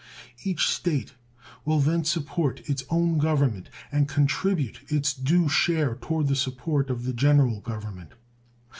[0.43, 1.13] Each State
[1.63, 7.03] will then support its own government and contribute its due share toward the support of
[7.03, 8.13] the General Government.